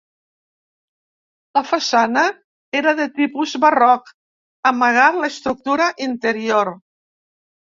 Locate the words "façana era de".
1.71-3.07